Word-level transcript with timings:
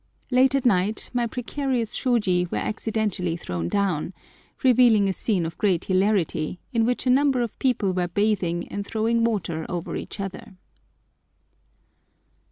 Late 0.31 0.55
at 0.55 0.65
night 0.65 1.11
my 1.13 1.27
precarious 1.27 1.95
shôji 1.95 2.49
were 2.51 2.57
accidentally 2.57 3.37
thrown 3.37 3.67
down, 3.69 4.15
revealing 4.63 5.07
a 5.07 5.13
scene 5.13 5.45
of 5.45 5.59
great 5.59 5.85
hilarity, 5.85 6.59
in 6.73 6.87
which 6.87 7.05
a 7.05 7.09
number 7.11 7.41
of 7.43 7.59
people 7.59 7.93
were 7.93 8.07
bathing 8.07 8.67
and 8.69 8.83
throwing 8.83 9.23
water 9.23 9.63
over 9.69 9.95
each 9.95 10.19
other. 10.19 10.55